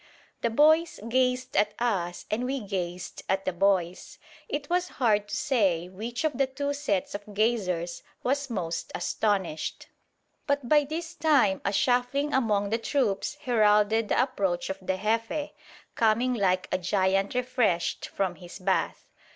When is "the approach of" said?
14.09-14.79